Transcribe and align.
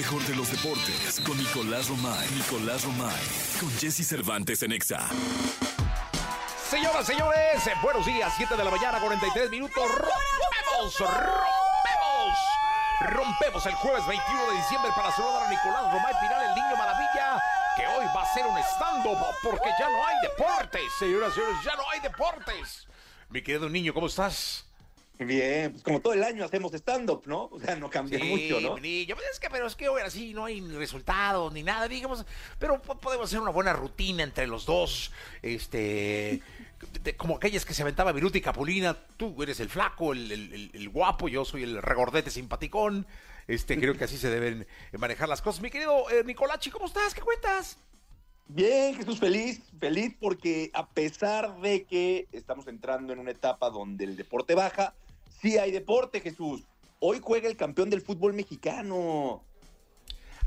mejor 0.00 0.22
de 0.22 0.34
los 0.34 0.50
deportes 0.50 1.20
con 1.26 1.36
Nicolás 1.36 1.90
Romay. 1.90 2.26
Nicolás 2.30 2.84
Romay. 2.84 3.20
Con 3.60 3.70
Jesse 3.78 4.02
Cervantes 4.08 4.62
en 4.62 4.72
Exa. 4.72 5.06
Señoras, 6.70 7.04
señores, 7.06 7.60
buenos 7.82 8.06
días, 8.06 8.32
7 8.34 8.56
de 8.56 8.64
la 8.64 8.70
mañana, 8.70 8.98
43 8.98 9.50
minutos. 9.50 9.84
¡Rompemos! 9.84 10.98
¡Rompemos! 11.00 12.38
Rompemos 13.10 13.66
el 13.66 13.74
jueves 13.74 14.06
21 14.06 14.46
de 14.46 14.56
diciembre 14.56 14.90
para 14.96 15.12
saludar 15.12 15.42
a 15.42 15.50
Nicolás 15.50 15.92
Romay 15.92 16.14
Pinal, 16.18 16.48
el 16.48 16.54
niño 16.54 16.76
maravilla, 16.78 17.42
que 17.76 17.86
hoy 17.86 18.06
va 18.16 18.22
a 18.22 18.32
ser 18.32 18.46
un 18.46 18.56
stand-up 18.56 19.18
porque 19.42 19.68
ya 19.78 19.86
no 19.86 20.06
hay 20.06 20.16
deportes. 20.22 20.82
Señoras, 20.98 21.34
señores, 21.34 21.56
ya 21.62 21.76
no 21.76 21.82
hay 21.90 22.00
deportes. 22.00 22.88
Mi 23.28 23.42
querido 23.42 23.68
niño, 23.68 23.92
¿cómo 23.92 24.06
estás? 24.06 24.64
Bien, 25.20 25.70
pues 25.72 25.82
como 25.82 26.00
todo 26.00 26.14
el 26.14 26.24
año 26.24 26.44
hacemos 26.44 26.72
stand-up, 26.72 27.22
¿no? 27.26 27.44
O 27.52 27.60
sea, 27.60 27.76
no 27.76 27.90
cambia 27.90 28.18
mucho, 28.24 28.58
¿no? 28.60 28.78
Niño, 28.78 29.14
pues 29.14 29.28
es 29.32 29.38
que, 29.38 29.50
pero 29.50 29.66
es 29.66 29.76
que 29.76 29.88
hoy 29.88 30.00
así 30.02 30.32
no 30.32 30.46
hay 30.46 30.60
ni 30.62 30.74
resultados 30.76 31.52
ni 31.52 31.62
nada, 31.62 31.86
digamos, 31.88 32.24
pero 32.58 32.80
po- 32.80 32.98
podemos 32.98 33.26
hacer 33.26 33.38
una 33.40 33.50
buena 33.50 33.74
rutina 33.74 34.22
entre 34.22 34.46
los 34.46 34.64
dos, 34.64 35.12
este, 35.42 36.40
de- 37.02 37.16
como 37.16 37.36
aquellas 37.36 37.66
que 37.66 37.74
se 37.74 37.82
aventaba 37.82 38.12
Viruta 38.12 38.38
y 38.38 38.40
Capulina, 38.40 38.96
tú 39.18 39.42
eres 39.42 39.60
el 39.60 39.68
flaco, 39.68 40.12
el, 40.14 40.32
el- 40.32 40.52
el- 40.54 40.70
el 40.72 40.88
guapo, 40.88 41.28
yo 41.28 41.44
soy 41.44 41.64
el 41.64 41.82
regordete 41.82 42.30
simpaticón, 42.30 43.06
este, 43.46 43.78
creo 43.78 43.94
que 43.96 44.04
así 44.04 44.16
se 44.16 44.30
deben 44.30 44.66
manejar 44.98 45.28
las 45.28 45.42
cosas. 45.42 45.60
Mi 45.60 45.70
querido 45.70 46.08
eh, 46.10 46.24
Nicolachi, 46.24 46.70
¿cómo 46.70 46.86
estás? 46.86 47.12
¿Qué 47.14 47.20
cuentas? 47.20 47.76
Bien, 48.48 48.94
Jesús, 48.96 49.18
feliz, 49.20 49.60
feliz 49.78 50.14
porque 50.18 50.70
a 50.72 50.88
pesar 50.88 51.60
de 51.60 51.84
que 51.84 52.26
estamos 52.32 52.66
entrando 52.68 53.12
en 53.12 53.18
una 53.18 53.30
etapa 53.32 53.68
donde 53.70 54.04
el 54.04 54.16
deporte 54.16 54.54
baja, 54.54 54.94
sí 55.40 55.58
hay 55.58 55.70
deporte, 55.70 56.20
Jesús. 56.20 56.62
Hoy 56.98 57.20
juega 57.22 57.48
el 57.48 57.56
campeón 57.56 57.90
del 57.90 58.02
fútbol 58.02 58.34
mexicano. 58.34 59.42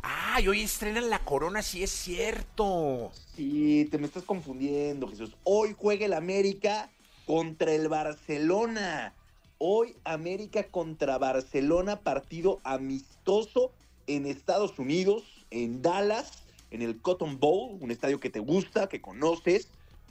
Ah, 0.01 0.39
y 0.41 0.47
hoy 0.47 0.61
estrenan 0.61 1.09
la 1.09 1.19
corona, 1.19 1.61
sí 1.61 1.81
es 1.81 1.91
cierto. 1.91 3.11
Sí, 3.35 3.87
te 3.89 3.97
me 3.97 4.05
estás 4.05 4.23
confundiendo, 4.23 5.07
Jesús. 5.07 5.35
Hoy 5.43 5.75
juega 5.77 6.05
el 6.05 6.13
América 6.13 6.91
contra 7.25 7.71
el 7.71 7.87
Barcelona. 7.87 9.13
Hoy 9.57 9.95
América 10.03 10.63
contra 10.63 11.17
Barcelona, 11.17 12.01
partido 12.01 12.59
amistoso 12.63 13.71
en 14.07 14.25
Estados 14.25 14.77
Unidos, 14.77 15.23
en 15.51 15.81
Dallas, 15.81 16.43
en 16.69 16.81
el 16.81 16.99
Cotton 16.99 17.39
Bowl, 17.39 17.77
un 17.79 17.91
estadio 17.91 18.19
que 18.19 18.29
te 18.29 18.39
gusta, 18.39 18.89
que 18.89 19.01
conoces. 19.01 19.69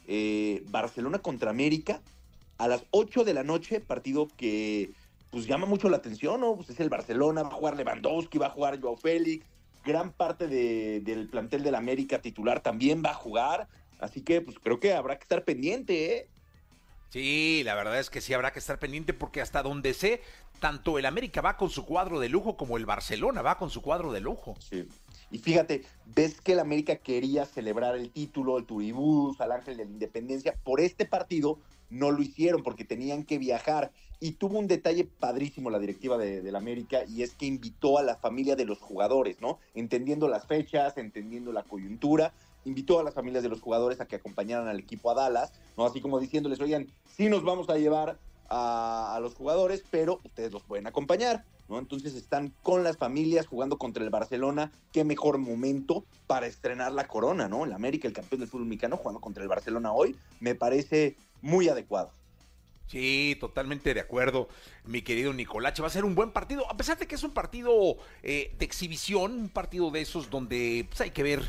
Eh, 0.09 0.65
Barcelona 0.69 1.19
contra 1.19 1.51
América 1.51 2.01
a 2.63 2.69
las 2.69 2.85
8 2.93 3.25
de 3.25 3.35
la 3.35 3.43
noche, 3.43 3.81
partido 3.81 4.29
que 4.37 4.93
pues 5.31 5.47
llama 5.47 5.67
mucho 5.67 5.89
la 5.89 5.97
atención, 5.97 6.41
¿no? 6.41 6.55
Pues 6.57 6.71
es 6.71 6.79
el 6.79 6.91
Barcelona, 6.91 7.43
va 7.43 7.49
a 7.49 7.53
jugar 7.53 7.77
Lewandowski, 7.77 8.39
va 8.39 8.47
a 8.47 8.51
jugar 8.51 8.81
Joao 8.81 8.97
Félix, 8.97 9.47
gran 9.85 10.13
parte 10.13 10.47
de- 10.47 11.01
del 11.01 11.29
plantel 11.29 11.63
del 11.63 11.75
América 11.75 12.21
titular 12.21 12.61
también 12.61 13.03
va 13.05 13.11
a 13.11 13.15
jugar, 13.15 13.67
así 13.99 14.21
que 14.21 14.41
pues 14.43 14.59
creo 14.61 14.79
que 14.79 14.93
habrá 14.93 15.17
que 15.17 15.23
estar 15.23 15.43
pendiente, 15.45 16.17
¿eh? 16.17 16.29
Sí, 17.09 17.63
la 17.65 17.75
verdad 17.75 17.99
es 17.99 18.11
que 18.11 18.21
sí 18.21 18.33
habrá 18.33 18.53
que 18.53 18.59
estar 18.59 18.79
pendiente 18.79 19.13
porque 19.13 19.41
hasta 19.41 19.63
donde 19.63 19.93
sé, 19.93 20.23
tanto 20.61 20.99
el 20.99 21.07
América 21.07 21.41
va 21.41 21.57
con 21.57 21.69
su 21.69 21.85
cuadro 21.85 22.21
de 22.21 22.29
lujo 22.29 22.57
como 22.57 22.77
el 22.77 22.87
Barcelona 22.87 23.43
va 23.43 23.59
con 23.59 23.71
su 23.71 23.83
cuadro 23.83 24.13
de 24.13 24.21
lujo. 24.21 24.55
Sí. 24.61 24.87
Y 25.31 25.39
fíjate, 25.39 25.83
ves 26.15 26.41
que 26.41 26.53
el 26.53 26.61
América 26.61 26.97
quería 26.97 27.45
celebrar 27.47 27.97
el 27.97 28.11
título, 28.11 28.59
el 28.59 28.67
Turibús, 28.67 29.41
al 29.41 29.53
Ángel 29.53 29.77
de 29.79 29.85
la 29.87 29.91
Independencia. 29.91 30.55
Por 30.63 30.81
este 30.81 31.05
partido 31.05 31.59
no 31.93 32.11
lo 32.11 32.23
hicieron 32.23 32.63
porque 32.63 32.85
tenían 32.85 33.25
que 33.25 33.39
viajar. 33.39 33.93
Y 34.19 34.33
tuvo 34.33 34.59
un 34.59 34.67
detalle 34.67 35.05
padrísimo 35.05 35.69
la 35.69 35.79
directiva 35.79 36.17
de- 36.17 36.43
del 36.43 36.57
América 36.57 37.05
y 37.09 37.23
es 37.23 37.35
que 37.35 37.47
invitó 37.47 37.99
a 37.99 38.03
la 38.03 38.17
familia 38.17 38.57
de 38.57 38.65
los 38.65 38.79
jugadores, 38.79 39.41
¿no? 39.41 39.59
Entendiendo 39.75 40.29
las 40.29 40.47
fechas, 40.47 40.97
entendiendo 40.97 41.53
la 41.53 41.65
coyuntura, 41.65 42.33
invitó 42.65 43.01
a 43.01 43.03
las 43.03 43.15
familias 43.15 43.43
de 43.43 43.49
los 43.49 43.61
jugadores 43.61 44.01
a 44.01 44.07
que 44.07 44.17
acompañaran 44.17 44.69
al 44.69 44.79
equipo 44.79 45.11
a 45.11 45.15
Dallas, 45.15 45.53
¿no? 45.77 45.85
Así 45.85 46.01
como 46.01 46.21
diciéndoles, 46.21 46.61
oigan, 46.61 46.87
sí 47.17 47.29
nos 47.29 47.43
vamos 47.43 47.69
a 47.69 47.77
llevar 47.79 48.19
a, 48.49 49.15
a 49.17 49.21
los 49.21 49.35
jugadores, 49.35 49.83
pero 49.91 50.21
ustedes 50.25 50.53
los 50.53 50.63
pueden 50.63 50.87
acompañar, 50.87 51.45
¿no? 51.69 51.79
Entonces 51.81 52.15
están 52.15 52.53
con 52.63 52.85
las 52.85 52.97
familias 52.99 53.47
jugando 53.47 53.77
contra 53.79 54.05
el 54.05 54.11
Barcelona. 54.11 54.71
Qué 54.93 55.03
mejor 55.05 55.39
momento 55.39 56.05
para 56.29 56.47
estrenar 56.47 56.93
la 56.93 57.09
corona, 57.09 57.49
¿no? 57.49 57.65
El 57.65 57.73
América, 57.73 58.07
el 58.07 58.15
campeón 58.15 58.41
del 58.41 58.49
fútbol 58.49 58.67
mexicano, 58.67 58.99
jugando 58.99 59.21
contra 59.21 59.43
el 59.43 59.49
Barcelona 59.49 59.93
hoy, 59.93 60.15
me 60.39 60.55
parece 60.55 61.17
muy 61.43 61.69
adecuado. 61.69 62.13
Sí, 62.87 63.37
totalmente 63.41 63.95
de 63.95 64.01
acuerdo, 64.01 64.49
mi 64.85 65.01
querido 65.03 65.33
Nicolache. 65.33 65.81
Va 65.81 65.89
a 65.89 65.91
ser 65.91 66.05
un 66.05 66.15
buen 66.15 66.31
partido, 66.31 66.71
a 66.71 66.77
pesar 66.77 66.99
de 66.99 67.07
que 67.07 67.15
es 67.15 67.23
un 67.23 67.33
partido 67.33 67.97
eh, 68.23 68.55
de 68.59 68.65
exhibición, 68.67 69.33
un 69.33 69.49
partido 69.49 69.91
de 69.91 70.03
esos 70.03 70.29
donde 70.29 70.87
pues, 70.91 71.01
hay 71.01 71.11
que 71.11 71.23
ver 71.23 71.43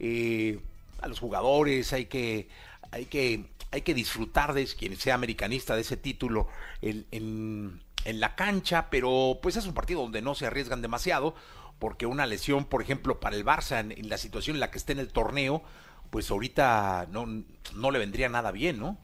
eh, 0.00 0.58
a 1.00 1.06
los 1.06 1.20
jugadores, 1.20 1.92
hay 1.92 2.06
que, 2.06 2.48
hay 2.90 3.04
que, 3.04 3.44
hay 3.70 3.82
que 3.82 3.94
disfrutar 3.94 4.54
de 4.54 4.66
quien 4.66 4.96
sea 4.96 5.14
americanista 5.14 5.76
de 5.76 5.82
ese 5.82 5.96
título 5.96 6.48
en, 6.82 7.06
en- 7.12 7.80
la 8.20 8.34
cancha, 8.36 8.88
pero 8.90 9.38
pues 9.42 9.56
es 9.56 9.66
un 9.66 9.74
partido 9.74 10.00
donde 10.00 10.22
no 10.22 10.34
se 10.34 10.46
arriesgan 10.46 10.80
demasiado, 10.80 11.34
porque 11.78 12.06
una 12.06 12.24
lesión, 12.26 12.64
por 12.64 12.80
ejemplo, 12.80 13.20
para 13.20 13.36
el 13.36 13.44
Barça 13.44 13.80
en, 13.80 14.08
la 14.08 14.16
situación 14.18 14.56
en 14.56 14.60
la 14.60 14.70
que 14.70 14.78
esté 14.78 14.92
en 14.94 14.98
el 14.98 15.08
torneo, 15.12 15.62
pues 16.10 16.30
ahorita 16.30 17.06
no, 17.10 17.26
no 17.74 17.90
le 17.90 17.98
vendría 17.98 18.28
nada 18.30 18.50
bien, 18.50 18.78
¿no? 18.78 18.96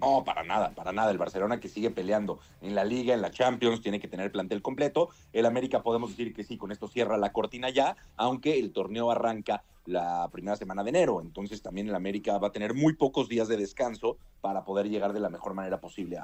No, 0.00 0.24
para 0.24 0.42
nada, 0.42 0.70
para 0.74 0.92
nada. 0.92 1.10
El 1.10 1.18
Barcelona 1.18 1.60
que 1.60 1.68
sigue 1.68 1.90
peleando 1.90 2.40
en 2.60 2.74
la 2.74 2.84
Liga, 2.84 3.14
en 3.14 3.22
la 3.22 3.30
Champions, 3.30 3.80
tiene 3.80 4.00
que 4.00 4.08
tener 4.08 4.32
plantel 4.32 4.60
completo. 4.60 5.08
El 5.32 5.46
América 5.46 5.82
podemos 5.82 6.10
decir 6.10 6.34
que 6.34 6.44
sí, 6.44 6.58
con 6.58 6.72
esto 6.72 6.88
cierra 6.88 7.16
la 7.16 7.32
cortina 7.32 7.70
ya, 7.70 7.96
aunque 8.16 8.58
el 8.58 8.72
torneo 8.72 9.10
arranca 9.10 9.62
la 9.86 10.28
primera 10.32 10.56
semana 10.56 10.82
de 10.82 10.90
enero. 10.90 11.20
Entonces 11.20 11.62
también 11.62 11.88
el 11.88 11.94
América 11.94 12.38
va 12.38 12.48
a 12.48 12.52
tener 12.52 12.74
muy 12.74 12.94
pocos 12.94 13.28
días 13.28 13.48
de 13.48 13.56
descanso 13.56 14.18
para 14.40 14.64
poder 14.64 14.88
llegar 14.88 15.12
de 15.12 15.20
la 15.20 15.30
mejor 15.30 15.54
manera 15.54 15.80
posible 15.80 16.18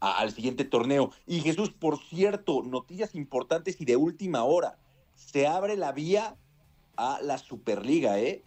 al 0.00 0.32
siguiente 0.32 0.64
torneo. 0.64 1.10
Y 1.26 1.40
Jesús, 1.40 1.70
por 1.70 1.98
cierto, 1.98 2.62
noticias 2.62 3.14
importantes 3.14 3.80
y 3.80 3.84
de 3.84 3.96
última 3.96 4.44
hora. 4.44 4.78
Se 5.14 5.46
abre 5.46 5.76
la 5.76 5.92
vía 5.92 6.36
a 6.96 7.20
la 7.22 7.38
Superliga, 7.38 8.18
¿eh? 8.18 8.44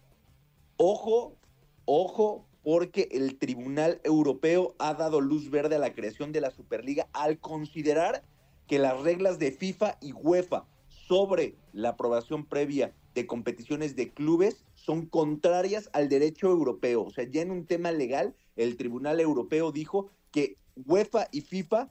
Ojo, 0.76 1.36
ojo, 1.84 2.46
porque 2.62 3.08
el 3.12 3.38
Tribunal 3.38 4.00
Europeo 4.04 4.74
ha 4.78 4.94
dado 4.94 5.20
luz 5.20 5.50
verde 5.50 5.76
a 5.76 5.80
la 5.80 5.94
creación 5.94 6.32
de 6.32 6.40
la 6.40 6.50
Superliga 6.50 7.08
al 7.12 7.38
considerar 7.38 8.22
que 8.66 8.78
las 8.78 9.00
reglas 9.00 9.38
de 9.38 9.52
FIFA 9.52 9.96
y 10.00 10.12
UEFA 10.12 10.66
sobre 11.08 11.56
la 11.72 11.90
aprobación 11.90 12.44
previa 12.44 12.94
de 13.14 13.26
competiciones 13.26 13.96
de 13.96 14.12
clubes 14.12 14.64
son 14.74 15.06
contrarias 15.06 15.90
al 15.92 16.08
derecho 16.08 16.48
europeo. 16.48 17.02
O 17.04 17.10
sea, 17.10 17.24
ya 17.24 17.42
en 17.42 17.50
un 17.50 17.66
tema 17.66 17.90
legal, 17.90 18.34
el 18.56 18.76
Tribunal 18.76 19.20
Europeo 19.20 19.72
dijo 19.72 20.10
que 20.30 20.56
UEFA 20.86 21.28
y 21.32 21.40
FIFA 21.40 21.90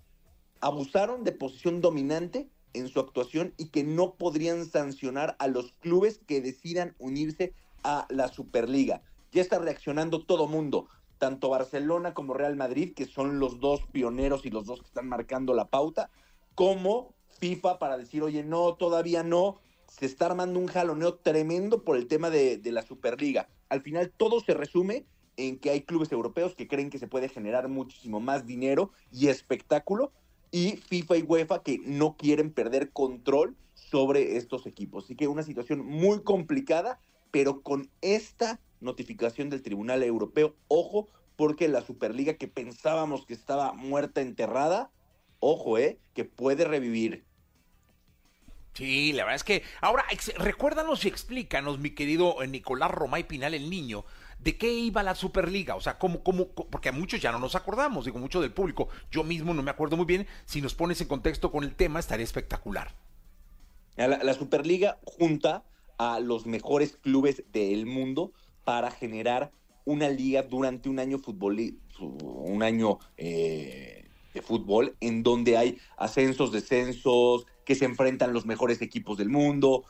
abusaron 0.62 1.24
de 1.24 1.32
posición 1.32 1.82
dominante 1.82 2.50
en 2.74 2.88
su 2.88 3.00
actuación 3.00 3.54
y 3.58 3.70
que 3.70 3.84
no 3.84 4.16
podrían 4.16 4.66
sancionar 4.66 5.36
a 5.40 5.48
los 5.48 5.74
clubes 5.80 6.20
que 6.26 6.42
decidan 6.42 6.96
unirse 7.00 7.54
a 7.84 8.08
la 8.10 8.28
Superliga. 8.28 9.02
Ya 9.32 9.42
está 9.42 9.60
reaccionando 9.60 10.26
todo 10.26 10.48
mundo, 10.48 10.88
tanto 11.20 11.50
Barcelona 11.50 12.14
como 12.14 12.34
Real 12.34 12.56
Madrid, 12.56 12.94
que 12.96 13.06
son 13.06 13.40
los 13.40 13.60
dos 13.60 13.82
pioneros 13.92 14.46
y 14.46 14.50
los 14.50 14.66
dos 14.66 14.82
que 14.82 14.88
están 14.88 15.08
marcando 15.08 15.54
la 15.54 15.66
pauta, 15.66 16.10
como 16.56 17.14
FIFA 17.40 17.80
para 17.80 17.98
decir, 17.98 18.24
oye, 18.24 18.44
no, 18.44 18.76
todavía 18.76 19.24
no. 19.24 19.60
Se 19.88 20.06
está 20.06 20.28
armando 20.28 20.60
un 20.60 20.68
jaloneo 20.68 21.16
tremendo 21.16 21.84
por 21.84 21.98
el 21.98 22.08
tema 22.08 22.30
de, 22.30 22.62
la 22.66 22.82
Superliga. 22.84 23.50
Al 23.70 23.82
final 23.82 24.12
todo 24.16 24.40
se 24.40 24.54
resume 24.54 25.06
en 25.38 25.58
que 25.58 25.70
hay 25.70 25.82
clubes 25.82 26.12
europeos 26.12 26.56
que 26.56 26.68
creen 26.68 26.90
que 26.90 27.00
se 27.00 27.08
puede 27.08 27.30
generar 27.30 27.70
muchísimo 27.70 28.20
más 28.20 28.46
dinero 28.46 28.92
y 29.12 29.28
espectáculo 29.28 30.12
y 30.52 30.78
FIFA 30.78 31.18
y 31.18 31.22
UEFA 31.24 31.64
que 31.64 31.80
no 31.86 32.18
quieren 32.18 32.52
perder 32.52 32.92
control 32.92 33.56
sobre 33.74 34.38
estos 34.38 34.66
equipos. 34.66 35.06
Así 35.06 35.16
que 35.16 35.28
una 35.28 35.44
situación 35.44 35.86
muy 35.86 36.24
complicada, 36.24 37.00
pero 37.32 37.62
con 37.62 37.90
esta 38.02 38.60
notificación 38.82 39.50
del 39.50 39.62
Tribunal 39.62 40.04
Europeo, 40.04 40.56
ojo, 40.68 41.10
porque 41.36 41.68
la 41.68 41.82
Superliga 41.82 42.34
que 42.34 42.48
pensábamos 42.48 43.26
que 43.26 43.34
estaba 43.34 43.74
muerta, 43.74 44.22
enterrada, 44.22 44.92
ojo, 45.40 45.78
eh, 45.78 45.98
que 46.14 46.26
puede 46.26 46.66
revivir. 46.66 47.24
Sí, 48.74 49.14
la 49.14 49.24
verdad 49.24 49.36
es 49.36 49.44
que 49.44 49.64
ahora 49.82 50.06
recuérdanos 50.38 51.04
y 51.04 51.08
explícanos, 51.08 51.80
mi 51.80 51.92
querido 51.92 52.42
eh, 52.42 52.48
Nicolás 52.48 52.92
Romay 52.92 53.28
Pinal, 53.28 53.54
el 53.54 53.70
niño, 53.70 54.06
de 54.40 54.58
qué 54.58 54.72
iba 54.72 55.04
la 55.04 55.16
Superliga, 55.16 55.76
o 55.76 55.82
sea, 55.82 55.98
cómo, 55.98 56.24
cómo, 56.24 56.50
porque 56.50 56.90
a 56.90 56.94
muchos 56.94 57.22
ya 57.22 57.32
no 57.32 57.40
nos 57.40 57.56
acordamos, 57.56 58.06
digo, 58.06 58.20
mucho 58.20 58.42
del 58.42 58.54
público, 58.54 58.90
yo 59.12 59.24
mismo 59.24 59.54
no 59.54 59.64
me 59.64 59.72
acuerdo 59.72 59.98
muy 59.98 60.06
bien, 60.06 60.28
si 60.46 60.62
nos 60.62 60.76
pones 60.76 61.02
en 61.02 61.08
contexto 61.08 61.52
con 61.52 61.64
el 61.64 61.76
tema 61.76 62.00
estaría 62.00 62.24
espectacular. 62.24 62.96
La, 63.96 64.08
la 64.08 64.34
Superliga 64.34 65.00
junta 65.04 65.64
a 65.98 66.20
los 66.22 66.46
mejores 66.46 66.98
clubes 67.02 67.44
del 67.52 67.86
mundo 67.86 68.32
para 68.64 68.92
generar 68.92 69.52
una 69.86 70.10
liga 70.10 70.44
durante 70.44 70.90
un 70.90 71.00
año 71.00 71.20
un 72.00 72.64
año 72.64 73.00
eh, 73.18 74.06
de 74.34 74.42
fútbol 74.42 74.96
en 75.02 75.24
donde 75.24 75.58
hay 75.58 75.78
ascensos, 75.98 76.52
descensos, 76.52 77.46
que 77.66 77.76
se 77.76 77.86
enfrentan 77.86 78.34
los 78.34 78.46
mejores 78.46 78.82
equipos 78.82 79.18
del 79.18 79.30
mundo. 79.30 79.86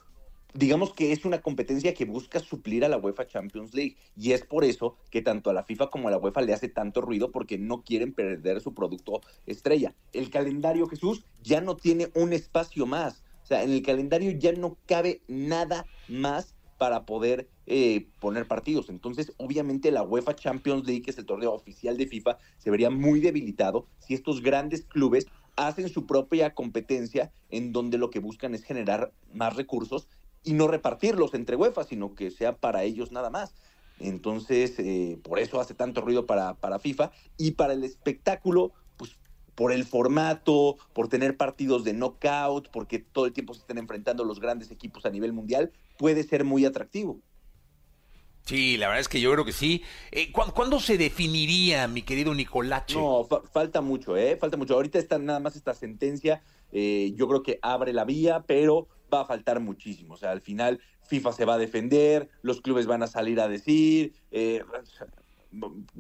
digamos 0.54 0.94
que 0.94 1.12
es 1.12 1.26
una 1.26 1.42
competencia 1.42 1.94
que 1.94 2.06
busca 2.06 2.40
suplir 2.40 2.84
a 2.84 2.90
la 2.90 2.98
UEFA 2.98 3.28
Champions 3.28 3.74
League 3.76 3.98
y 4.18 4.32
es 4.32 4.44
por 4.44 4.64
eso 4.64 4.98
que 5.12 5.22
tanto 5.22 5.50
a 5.50 5.54
la 5.54 5.64
FIFA 5.64 5.90
como 5.90 6.08
a 6.08 6.12
la 6.12 6.18
UEFA 6.18 6.42
le 6.42 6.54
hace 6.54 6.70
tanto 6.70 7.02
ruido 7.02 7.32
porque 7.32 7.58
no 7.58 7.84
quieren 7.84 8.14
perder 8.14 8.60
su 8.62 8.74
producto 8.74 9.22
estrella. 9.46 9.94
El 10.12 10.30
calendario 10.30 10.88
Jesús 10.88 11.24
ya 11.44 11.62
no 11.62 11.76
tiene 11.76 12.10
un 12.16 12.34
espacio 12.34 12.86
más, 12.86 13.24
o 13.44 13.46
sea, 13.46 13.64
en 13.64 13.72
el 13.72 13.82
calendario 13.82 14.32
ya 14.32 14.54
no 14.54 14.78
cabe 14.86 15.22
nada 15.28 15.86
más 16.08 16.56
para 16.78 17.06
poder 17.06 17.50
eh, 17.72 18.08
poner 18.20 18.48
partidos. 18.48 18.90
Entonces, 18.90 19.32
obviamente 19.38 19.92
la 19.92 20.02
UEFA 20.02 20.36
Champions 20.36 20.88
League, 20.88 21.04
que 21.04 21.12
es 21.12 21.20
el 21.20 21.28
torneo 21.28 21.54
oficial 21.54 21.98
de 21.98 22.08
FIFA, 22.08 22.40
se 22.58 22.72
vería 22.72 22.90
muy 22.90 23.20
debilitado 23.20 23.86
si 24.00 24.16
estos 24.16 24.42
grandes 24.42 24.86
clubes 24.86 25.28
hacen 25.56 25.88
su 25.88 26.08
propia 26.08 26.56
competencia 26.56 27.32
en 27.52 27.72
donde 27.72 28.00
lo 28.00 28.10
que 28.10 28.18
buscan 28.18 28.56
es 28.56 28.64
generar 28.64 29.14
más 29.34 29.56
recursos 29.56 30.08
y 30.44 30.54
no 30.54 30.68
repartirlos 30.68 31.36
entre 31.36 31.58
UEFA, 31.58 31.84
sino 31.84 32.16
que 32.16 32.32
sea 32.32 32.58
para 32.58 32.82
ellos 32.82 33.12
nada 33.12 33.30
más. 33.30 33.54
Entonces, 34.00 34.74
eh, 34.80 35.20
por 35.22 35.38
eso 35.38 35.60
hace 35.60 35.76
tanto 35.76 36.02
ruido 36.02 36.26
para, 36.26 36.56
para 36.56 36.80
FIFA 36.80 37.12
y 37.38 37.52
para 37.52 37.74
el 37.74 37.84
espectáculo, 37.84 38.72
pues 38.98 39.20
por 39.54 39.72
el 39.74 39.86
formato, 39.86 40.78
por 40.94 41.08
tener 41.08 41.38
partidos 41.38 41.84
de 41.84 41.94
knockout, 41.94 42.70
porque 42.72 42.98
todo 42.98 43.28
el 43.28 43.34
tiempo 43.34 43.54
se 43.54 43.60
están 43.60 43.78
enfrentando 43.78 44.24
los 44.24 44.40
grandes 44.40 44.72
equipos 44.72 45.06
a 45.06 45.12
nivel 45.12 45.34
mundial, 45.34 45.72
puede 46.00 46.24
ser 46.24 46.46
muy 46.46 46.66
atractivo. 46.66 47.20
Sí, 48.50 48.78
la 48.78 48.88
verdad 48.88 49.02
es 49.02 49.08
que 49.08 49.22
yo 49.22 49.32
creo 49.32 49.46
que 49.46 49.52
sí. 49.52 49.84
Eh, 50.12 50.32
¿Cuándo 50.32 50.80
se 50.80 50.98
definiría, 50.98 51.88
mi 51.88 52.02
querido 52.02 52.34
Nicolache? 52.34 52.96
No, 52.96 53.28
falta 53.54 53.80
mucho, 53.82 54.18
¿eh? 54.18 54.38
Falta 54.38 54.58
mucho. 54.58 54.74
Ahorita 54.74 54.98
está 54.98 55.20
nada 55.20 55.40
más 55.40 55.56
esta 55.56 55.76
sentencia. 55.76 56.42
Eh, 56.72 57.14
yo 57.16 57.28
creo 57.28 57.44
que 57.44 57.60
abre 57.62 57.94
la 57.94 58.06
vía, 58.06 58.44
pero 58.48 58.88
va 59.14 59.22
a 59.22 59.26
faltar 59.26 59.60
muchísimo. 59.60 60.16
O 60.16 60.18
sea, 60.18 60.32
al 60.32 60.42
final 60.42 60.82
FIFA 61.04 61.32
se 61.32 61.46
va 61.46 61.54
a 61.54 61.58
defender, 61.60 62.28
los 62.42 62.62
clubes 62.62 62.88
van 62.88 63.04
a 63.04 63.08
salir 63.08 63.40
a 63.40 63.48
decir, 63.48 64.16
eh, 64.32 64.64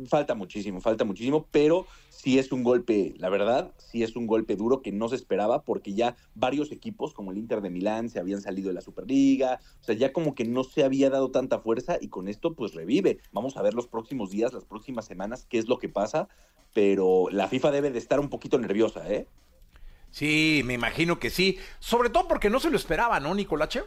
falta 0.07 0.36
muchísimo, 0.36 0.81
falta 0.81 1.06
muchísimo, 1.06 1.48
pero 1.51 1.88
sí 2.10 2.38
es 2.38 2.51
un 2.51 2.63
golpe, 2.63 3.13
la 3.18 3.30
verdad, 3.30 3.74
sí 3.78 4.04
es 4.04 4.16
un 4.16 4.28
golpe 4.28 4.56
duro 4.56 4.81
que 4.81 4.92
no 4.92 5.10
se 5.10 5.16
esperaba 5.16 5.63
porque 5.63 5.94
ya 5.94 6.16
varios 6.36 6.72
equipos 6.72 7.13
como 7.13 7.31
el 7.31 7.38
Inter 7.38 7.62
de 7.62 7.69
Milán 7.69 8.10
se 8.10 8.19
habían 8.19 8.42
salido 8.42 8.68
de 8.68 8.75
la 8.75 8.81
Superliga, 8.81 9.60
o 9.81 9.84
sea, 9.84 9.96
ya 9.96 10.13
como 10.13 10.36
que 10.36 10.46
no 10.46 10.63
se 10.63 10.84
había 10.84 11.10
dado 11.10 11.31
tanta 11.31 11.60
fuerza 11.60 11.98
y 12.00 12.10
con 12.10 12.28
esto 12.28 12.54
pues 12.54 12.74
revive. 12.74 13.19
Vamos 13.31 13.57
a 13.57 13.62
ver 13.62 13.74
los 13.74 13.88
próximos 13.88 14.30
días, 14.30 14.54
las 14.54 14.66
próximas 14.66 15.06
semanas, 15.06 15.46
qué 15.50 15.57
es 15.57 15.68
lo 15.68 15.80
que 15.80 15.90
pasa, 15.90 16.28
pero 16.74 17.28
la 17.31 17.48
FIFA 17.48 17.72
debe 17.72 17.92
de 17.92 18.00
estar 18.00 18.19
un 18.19 18.30
poquito 18.30 18.60
nerviosa, 18.60 19.12
¿eh? 19.12 19.28
Sí, 20.12 20.62
me 20.66 20.74
imagino 20.74 21.19
que 21.19 21.30
sí. 21.30 21.57
Sobre 21.80 22.10
todo 22.10 22.28
porque 22.28 22.50
no 22.50 22.60
se 22.60 22.69
lo 22.69 22.78
esperaba, 22.78 23.19
¿no, 23.19 23.34
Nicolache? 23.36 23.84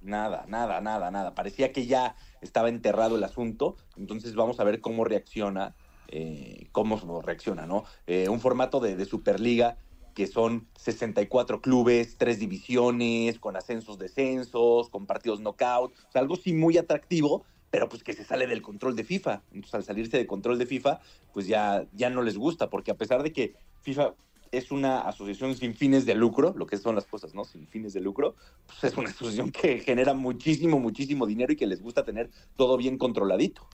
Nada, 0.00 0.46
nada, 0.48 0.80
nada, 0.80 1.10
nada. 1.10 1.34
Parecía 1.34 1.72
que 1.72 1.86
ya 1.86 2.16
estaba 2.40 2.68
enterrado 2.68 3.16
el 3.16 3.24
asunto. 3.24 3.76
Entonces 3.96 4.34
vamos 4.34 4.60
a 4.60 4.64
ver 4.64 4.80
cómo 4.80 5.04
reacciona, 5.04 5.74
eh, 6.08 6.68
cómo 6.72 7.22
reacciona, 7.22 7.66
¿no? 7.66 7.84
Eh, 8.06 8.28
un 8.28 8.40
formato 8.40 8.80
de, 8.80 8.96
de, 8.96 9.04
Superliga 9.04 9.76
que 10.14 10.26
son 10.26 10.68
64 10.76 11.60
clubes, 11.60 12.16
tres 12.18 12.38
divisiones, 12.38 13.38
con 13.38 13.56
ascensos, 13.56 13.98
descensos, 13.98 14.88
con 14.88 15.06
partidos 15.06 15.40
knockout. 15.40 15.92
O 15.92 16.12
sea, 16.12 16.20
algo 16.20 16.36
sí 16.36 16.52
muy 16.52 16.78
atractivo, 16.78 17.44
pero 17.70 17.88
pues 17.88 18.02
que 18.02 18.12
se 18.12 18.24
sale 18.24 18.46
del 18.46 18.62
control 18.62 18.96
de 18.96 19.04
FIFA. 19.04 19.42
Entonces, 19.52 19.74
al 19.74 19.84
salirse 19.84 20.16
del 20.16 20.26
control 20.26 20.58
de 20.58 20.66
FIFA, 20.66 21.00
pues 21.32 21.46
ya, 21.46 21.86
ya 21.92 22.10
no 22.10 22.22
les 22.22 22.36
gusta, 22.36 22.70
porque 22.70 22.90
a 22.90 22.96
pesar 22.96 23.22
de 23.22 23.32
que 23.32 23.54
FIFA 23.82 24.14
es 24.52 24.70
una 24.70 25.00
asociación 25.00 25.54
sin 25.56 25.74
fines 25.74 26.06
de 26.06 26.14
lucro, 26.14 26.54
lo 26.56 26.66
que 26.66 26.76
son 26.76 26.94
las 26.94 27.06
cosas, 27.06 27.34
¿no? 27.34 27.44
Sin 27.44 27.66
fines 27.68 27.92
de 27.92 28.00
lucro, 28.00 28.34
pues 28.66 28.84
es 28.84 28.96
una 28.96 29.10
asociación 29.10 29.50
que 29.50 29.78
genera 29.80 30.14
muchísimo, 30.14 30.78
muchísimo 30.80 31.26
dinero 31.26 31.52
y 31.52 31.56
que 31.56 31.66
les 31.66 31.80
gusta 31.82 32.04
tener 32.04 32.30
todo 32.56 32.76
bien 32.76 32.98
controladito. 32.98 33.68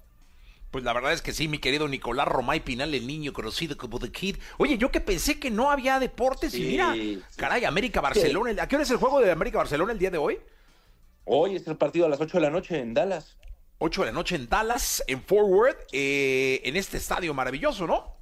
Pues 0.70 0.84
la 0.84 0.93
verdad 0.93 1.12
es 1.12 1.23
que 1.23 1.32
sí, 1.32 1.49
mi 1.49 1.58
querido 1.58 1.88
Nicolás 1.88 2.28
Romay 2.28 2.61
Pinal, 2.61 2.93
el 2.93 3.06
niño 3.06 3.32
conocido 3.32 3.76
como 3.76 3.99
The 3.99 4.11
Kid. 4.11 4.37
Oye, 4.58 4.76
yo 4.76 4.90
que 4.90 5.00
pensé 5.00 5.38
que 5.38 5.50
no 5.50 5.70
había 5.70 5.99
deportes 5.99 6.55
y 6.55 6.62
mira, 6.62 6.94
caray, 7.37 7.64
América 7.64 8.00
Barcelona. 8.00 8.62
¿A 8.62 8.69
qué 8.69 8.76
hora 8.76 8.82
es 8.82 8.90
el 8.90 8.99
juego 8.99 9.20
de 9.20 9.31
América 9.31 9.58
Barcelona 9.58 9.93
el 9.93 9.99
día 9.99 10.11
de 10.11 10.19
hoy? 10.19 10.38
Hoy 11.25 11.56
es 11.56 11.67
el 11.67 11.76
partido 11.76 12.06
a 12.06 12.08
las 12.08 12.20
8 12.20 12.37
de 12.37 12.43
la 12.43 12.50
noche 12.50 12.78
en 12.78 12.93
Dallas. 12.93 13.37
8 13.78 14.02
de 14.02 14.06
la 14.06 14.12
noche 14.12 14.37
en 14.37 14.49
Dallas, 14.49 15.02
en 15.06 15.23
Forward, 15.23 15.76
eh, 15.93 16.61
en 16.64 16.76
este 16.76 16.99
estadio 16.99 17.32
maravilloso, 17.32 17.87
¿no? 17.87 18.15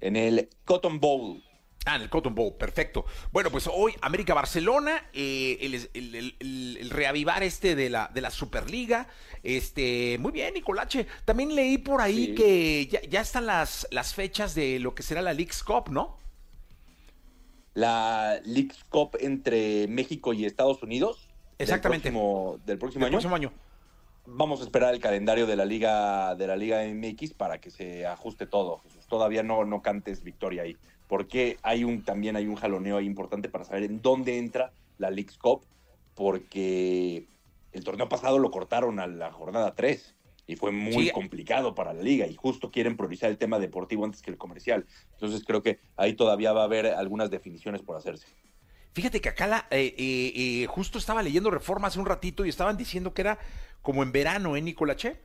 En 0.00 0.16
el 0.16 0.48
Cotton 0.64 1.00
Bowl. 1.00 1.42
Ah, 1.86 1.96
en 1.96 2.02
el 2.02 2.10
Cotton 2.10 2.34
Bowl, 2.34 2.54
perfecto. 2.54 3.06
Bueno, 3.32 3.50
pues 3.50 3.66
hoy 3.66 3.94
América 4.02 4.34
Barcelona, 4.34 5.02
eh, 5.14 5.88
el, 5.94 6.90
reavivar 6.90 7.42
este 7.42 7.74
de 7.74 7.88
la, 7.88 8.10
de 8.12 8.20
la 8.20 8.30
Superliga. 8.30 9.08
Este, 9.42 10.18
muy 10.18 10.32
bien, 10.32 10.52
Nicolache. 10.54 11.06
También 11.24 11.54
leí 11.54 11.78
por 11.78 12.02
ahí 12.02 12.34
que 12.34 12.86
ya, 13.08 13.20
están 13.20 13.46
las, 13.46 13.88
las 13.90 14.14
fechas 14.14 14.54
de 14.54 14.78
lo 14.78 14.94
que 14.94 15.02
será 15.02 15.22
la 15.22 15.32
League's 15.32 15.62
Cup, 15.62 15.90
¿no? 15.90 16.18
La 17.72 18.40
League's 18.44 18.84
Cup 18.90 19.16
entre 19.18 19.88
México 19.88 20.34
y 20.34 20.44
Estados 20.44 20.82
Unidos. 20.82 21.28
Exactamente. 21.58 22.10
Del 22.10 22.14
próximo, 22.14 22.60
del 22.66 22.78
próximo 22.78 23.06
año. 23.06 23.12
Próximo 23.12 23.36
año 23.36 23.52
vamos 24.26 24.60
a 24.60 24.64
esperar 24.64 24.94
el 24.94 25.00
calendario 25.00 25.46
de 25.46 25.56
la 25.56 25.64
liga 25.64 26.34
de 26.34 26.46
la 26.46 26.56
liga 26.56 26.82
MX 26.84 27.34
para 27.34 27.60
que 27.60 27.70
se 27.70 28.06
ajuste 28.06 28.46
todo. 28.46 28.82
Todavía 29.10 29.42
no, 29.42 29.66
no 29.66 29.82
cantes 29.82 30.22
victoria 30.22 30.62
ahí, 30.62 30.76
porque 31.06 31.58
hay 31.62 31.84
un 31.84 32.02
también 32.02 32.36
hay 32.36 32.46
un 32.46 32.54
jaloneo 32.54 32.96
ahí 32.96 33.04
importante 33.04 33.50
para 33.50 33.64
saber 33.64 33.82
en 33.82 34.00
dónde 34.00 34.38
entra 34.38 34.72
la 34.96 35.10
League's 35.10 35.36
Cup, 35.36 35.62
porque 36.14 37.26
el 37.72 37.84
torneo 37.84 38.08
pasado 38.08 38.38
lo 38.38 38.50
cortaron 38.50 39.00
a 39.00 39.06
la 39.06 39.32
jornada 39.32 39.74
3 39.74 40.14
y 40.46 40.56
fue 40.56 40.70
muy 40.70 41.10
complicado 41.10 41.74
para 41.74 41.92
la 41.92 42.02
liga 42.02 42.26
y 42.26 42.34
justo 42.34 42.70
quieren 42.70 42.96
priorizar 42.96 43.30
el 43.30 43.36
tema 43.36 43.58
deportivo 43.58 44.04
antes 44.04 44.22
que 44.22 44.30
el 44.30 44.38
comercial. 44.38 44.86
Entonces 45.12 45.44
creo 45.44 45.62
que 45.62 45.80
ahí 45.96 46.14
todavía 46.14 46.52
va 46.52 46.62
a 46.62 46.64
haber 46.64 46.86
algunas 46.86 47.30
definiciones 47.30 47.82
por 47.82 47.96
hacerse. 47.96 48.26
Fíjate 48.92 49.20
que 49.20 49.28
acá 49.28 49.46
la, 49.46 49.66
eh, 49.70 49.94
eh, 49.98 50.32
eh, 50.34 50.66
justo 50.66 50.98
estaba 50.98 51.22
leyendo 51.22 51.50
Reforma 51.50 51.88
hace 51.88 52.00
un 52.00 52.06
ratito 52.06 52.44
y 52.44 52.48
estaban 52.48 52.76
diciendo 52.76 53.12
que 53.12 53.22
era 53.22 53.38
como 53.82 54.02
en 54.02 54.12
verano, 54.12 54.56
¿eh, 54.56 54.62
Nicolache? 54.62 55.20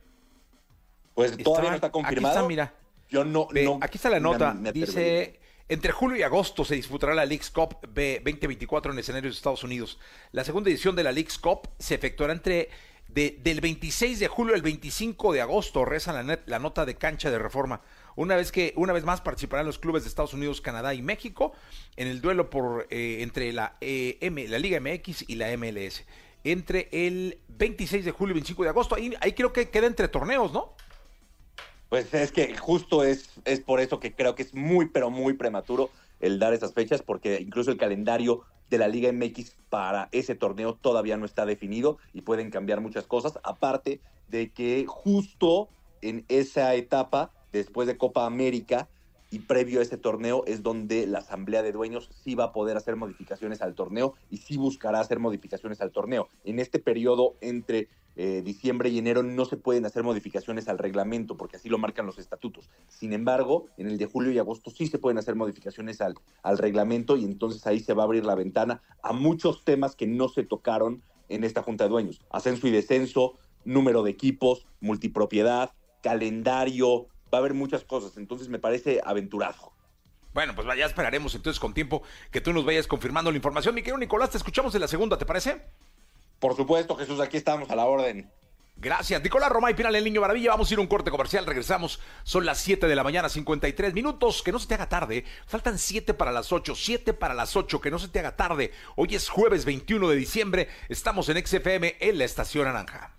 Pues 1.14 1.36
todavía 1.38 1.70
no 1.70 1.76
está 1.76 1.90
confirmado. 1.90 2.28
Aquí 2.28 2.36
está, 2.36 2.48
mira. 2.48 2.74
Yo 3.08 3.24
no, 3.24 3.48
aquí 3.80 3.98
está 3.98 4.10
la 4.10 4.20
nota. 4.20 4.56
Dice, 4.72 5.38
entre 5.68 5.92
julio 5.92 6.16
y 6.16 6.22
agosto 6.22 6.64
se 6.64 6.74
disputará 6.74 7.14
la 7.14 7.26
League's 7.26 7.50
Cup 7.50 7.76
B 7.88 8.20
2024 8.24 8.92
en 8.92 8.98
escenarios 8.98 9.34
de 9.34 9.36
Estados 9.36 9.64
Unidos. 9.64 9.98
La 10.32 10.44
segunda 10.44 10.70
edición 10.70 10.94
de 10.96 11.02
la 11.02 11.12
League's 11.12 11.38
Cup 11.38 11.68
se 11.78 11.94
efectuará 11.94 12.32
entre 12.32 12.68
del 13.08 13.60
26 13.60 14.18
de 14.18 14.28
julio 14.28 14.54
al 14.54 14.62
25 14.62 15.32
de 15.32 15.40
agosto, 15.40 15.84
reza 15.84 16.12
la, 16.12 16.40
la 16.44 16.58
nota 16.58 16.84
de 16.84 16.96
cancha 16.96 17.30
de 17.30 17.38
reforma. 17.38 17.80
Una 18.14 18.36
vez 18.36 18.52
que, 18.52 18.72
una 18.76 18.92
vez 18.92 19.04
más 19.04 19.20
participarán 19.20 19.66
los 19.66 19.78
clubes 19.78 20.02
de 20.02 20.08
Estados 20.08 20.34
Unidos, 20.34 20.60
Canadá 20.60 20.94
y 20.94 21.02
México 21.02 21.52
en 21.96 22.08
el 22.08 22.20
duelo 22.20 22.50
por 22.50 22.86
eh, 22.90 23.18
entre 23.20 23.52
la, 23.52 23.76
eh, 23.80 24.18
M, 24.20 24.46
la 24.48 24.58
Liga 24.58 24.80
MX 24.80 25.28
y 25.28 25.36
la 25.36 25.54
MLS 25.56 26.04
entre 26.44 26.88
el 26.92 27.38
26 27.48 28.04
de 28.04 28.10
julio 28.12 28.32
y 28.32 28.34
25 28.34 28.62
de 28.62 28.68
agosto. 28.68 28.94
Ahí, 28.94 29.12
ahí 29.20 29.32
creo 29.32 29.52
que 29.52 29.68
queda 29.68 29.86
entre 29.86 30.08
torneos, 30.08 30.52
¿no? 30.52 30.74
Pues 31.88 32.12
es 32.14 32.32
que 32.32 32.56
justo 32.56 33.04
es, 33.04 33.30
es 33.44 33.60
por 33.60 33.80
eso 33.80 34.00
que 34.00 34.14
creo 34.14 34.34
que 34.34 34.42
es 34.42 34.54
muy, 34.54 34.88
pero 34.88 35.10
muy 35.10 35.34
prematuro 35.34 35.90
el 36.20 36.38
dar 36.38 36.52
esas 36.52 36.72
fechas, 36.72 37.02
porque 37.02 37.40
incluso 37.40 37.70
el 37.70 37.76
calendario 37.76 38.42
de 38.68 38.78
la 38.78 38.88
Liga 38.88 39.08
MX 39.12 39.56
para 39.68 40.08
ese 40.12 40.34
torneo 40.34 40.74
todavía 40.74 41.16
no 41.16 41.24
está 41.24 41.46
definido 41.46 41.98
y 42.12 42.22
pueden 42.22 42.50
cambiar 42.50 42.80
muchas 42.80 43.06
cosas, 43.06 43.38
aparte 43.44 44.00
de 44.26 44.50
que 44.50 44.84
justo 44.88 45.68
en 46.02 46.24
esa 46.28 46.74
etapa, 46.74 47.32
después 47.52 47.86
de 47.86 47.96
Copa 47.96 48.26
América, 48.26 48.88
y 49.30 49.40
previo 49.40 49.80
a 49.80 49.82
ese 49.82 49.96
torneo 49.96 50.44
es 50.46 50.62
donde 50.62 51.06
la 51.06 51.18
asamblea 51.18 51.62
de 51.62 51.72
dueños 51.72 52.08
sí 52.22 52.34
va 52.34 52.44
a 52.44 52.52
poder 52.52 52.76
hacer 52.76 52.96
modificaciones 52.96 53.62
al 53.62 53.74
torneo 53.74 54.14
y 54.30 54.38
sí 54.38 54.56
buscará 54.56 55.00
hacer 55.00 55.18
modificaciones 55.18 55.80
al 55.80 55.90
torneo. 55.90 56.28
En 56.44 56.58
este 56.58 56.78
periodo 56.78 57.36
entre 57.40 57.88
eh, 58.18 58.40
diciembre 58.42 58.88
y 58.88 58.98
enero 58.98 59.22
no 59.22 59.44
se 59.44 59.58
pueden 59.58 59.84
hacer 59.84 60.02
modificaciones 60.02 60.68
al 60.68 60.78
reglamento 60.78 61.36
porque 61.36 61.56
así 61.56 61.68
lo 61.68 61.78
marcan 61.78 62.06
los 62.06 62.18
estatutos. 62.18 62.70
Sin 62.88 63.12
embargo, 63.12 63.66
en 63.76 63.88
el 63.88 63.98
de 63.98 64.06
julio 64.06 64.32
y 64.32 64.38
agosto 64.38 64.70
sí 64.70 64.86
se 64.86 64.98
pueden 64.98 65.18
hacer 65.18 65.34
modificaciones 65.34 66.00
al, 66.00 66.14
al 66.42 66.58
reglamento 66.58 67.16
y 67.16 67.24
entonces 67.24 67.66
ahí 67.66 67.80
se 67.80 67.94
va 67.94 68.04
a 68.04 68.06
abrir 68.06 68.24
la 68.24 68.34
ventana 68.34 68.82
a 69.02 69.12
muchos 69.12 69.64
temas 69.64 69.96
que 69.96 70.06
no 70.06 70.28
se 70.28 70.44
tocaron 70.44 71.02
en 71.28 71.44
esta 71.44 71.62
junta 71.62 71.84
de 71.84 71.90
dueños. 71.90 72.22
Ascenso 72.30 72.66
y 72.68 72.70
descenso, 72.70 73.34
número 73.64 74.02
de 74.02 74.12
equipos, 74.12 74.66
multipropiedad, 74.80 75.72
calendario, 76.02 77.08
va 77.32 77.38
a 77.38 77.40
haber 77.40 77.54
muchas 77.54 77.84
cosas, 77.84 78.16
entonces 78.16 78.48
me 78.48 78.58
parece 78.58 79.00
aventurado. 79.04 79.72
Bueno, 80.34 80.54
pues 80.54 80.66
ya 80.76 80.84
esperaremos 80.84 81.34
entonces 81.34 81.58
con 81.58 81.72
tiempo 81.72 82.02
que 82.30 82.42
tú 82.42 82.52
nos 82.52 82.64
vayas 82.64 82.86
confirmando 82.86 83.30
la 83.30 83.38
información. 83.38 83.74
Mi 83.74 83.80
querido 83.80 83.96
Nicolás, 83.96 84.30
te 84.30 84.36
escuchamos 84.36 84.74
en 84.74 84.82
la 84.82 84.88
segunda, 84.88 85.16
¿te 85.16 85.24
parece? 85.24 85.62
Por 86.38 86.54
supuesto, 86.54 86.94
Jesús, 86.96 87.20
aquí 87.20 87.38
estamos 87.38 87.70
a 87.70 87.76
la 87.76 87.86
orden. 87.86 88.30
Gracias. 88.78 89.22
Nicolás 89.22 89.48
Romay 89.48 89.74
Pinal, 89.74 89.96
el 89.96 90.04
Niño 90.04 90.20
Maravilla. 90.20 90.50
Vamos 90.50 90.70
a 90.70 90.74
ir 90.74 90.78
a 90.78 90.82
un 90.82 90.86
corte 90.86 91.10
comercial. 91.10 91.46
Regresamos. 91.46 91.98
Son 92.24 92.44
las 92.44 92.58
7 92.58 92.86
de 92.86 92.94
la 92.94 93.02
mañana, 93.02 93.30
53 93.30 93.94
minutos. 93.94 94.42
Que 94.42 94.52
no 94.52 94.58
se 94.58 94.68
te 94.68 94.74
haga 94.74 94.88
tarde. 94.88 95.24
Faltan 95.46 95.78
7 95.78 96.12
para 96.12 96.30
las 96.30 96.52
8. 96.52 96.74
7 96.74 97.14
para 97.14 97.32
las 97.32 97.56
8. 97.56 97.80
Que 97.80 97.90
no 97.90 97.98
se 97.98 98.08
te 98.08 98.18
haga 98.18 98.36
tarde. 98.36 98.72
Hoy 98.96 99.14
es 99.14 99.30
jueves 99.30 99.64
21 99.64 100.08
de 100.10 100.16
diciembre. 100.16 100.68
Estamos 100.90 101.30
en 101.30 101.44
XFM 101.44 101.96
en 101.98 102.18
la 102.18 102.24
Estación 102.24 102.66
Naranja. 102.66 103.14